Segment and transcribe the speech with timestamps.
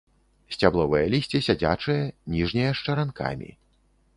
[0.53, 1.99] Сцябловае лісце сядзячае,
[2.37, 3.49] ніжняе з чаранкамі.